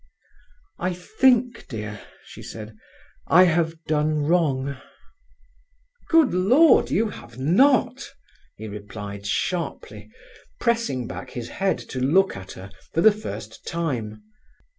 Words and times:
"I 0.79 0.93
think, 0.93 1.67
dear," 1.67 2.01
she 2.25 2.41
said, 2.41 2.75
"I 3.27 3.43
have 3.43 3.77
done 3.85 4.23
wrong." 4.23 4.77
"Good 6.09 6.33
Lord—you 6.33 7.09
have 7.09 7.37
not!" 7.37 8.09
he 8.55 8.67
replied 8.67 9.27
sharply, 9.27 10.09
pressing 10.59 11.05
back 11.05 11.29
his 11.29 11.49
head 11.49 11.77
to 11.77 11.99
look 11.99 12.35
at 12.35 12.53
her, 12.53 12.71
for 12.93 13.01
the 13.01 13.11
first 13.11 13.67
time. 13.67 14.23